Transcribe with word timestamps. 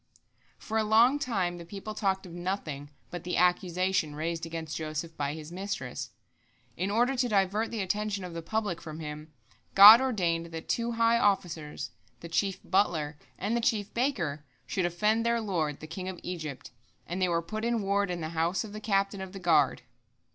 For 0.57 0.79
a 0.79 0.83
long 0.83 1.19
time 1.19 1.59
the 1.59 1.63
people 1.63 1.93
talked 1.93 2.25
of 2.25 2.33
nothing 2.33 2.89
but 3.11 3.23
the 3.23 3.37
accusation 3.37 4.15
raised 4.15 4.47
against 4.47 4.75
Joseph 4.77 5.15
by 5.15 5.35
his 5.35 5.51
mistress. 5.51 6.09
In 6.75 6.89
order 6.89 7.15
to 7.15 7.29
divert 7.29 7.69
the 7.69 7.83
attention 7.83 8.23
of 8.23 8.33
the 8.33 8.41
public 8.41 8.81
from 8.81 8.99
him, 8.99 9.31
God 9.75 10.01
ordained 10.01 10.47
that 10.47 10.67
two 10.67 10.93
high 10.93 11.19
officers, 11.19 11.91
the 12.21 12.29
chief 12.29 12.59
butler 12.63 13.19
and 13.37 13.55
the 13.55 13.61
chief 13.61 13.93
baker, 13.93 14.43
should 14.65 14.87
offend 14.87 15.23
their 15.23 15.39
lord, 15.39 15.81
the 15.81 15.85
king 15.85 16.09
of 16.09 16.19
Egypt, 16.23 16.71
and 17.05 17.21
they 17.21 17.29
were 17.29 17.43
put 17.43 17.63
in 17.63 17.83
ward 17.83 18.09
in 18.09 18.21
the 18.21 18.29
house 18.29 18.63
of 18.63 18.73
the 18.73 18.81
captain 18.81 19.21
of 19.21 19.33
the 19.33 19.39
guard. 19.39 19.83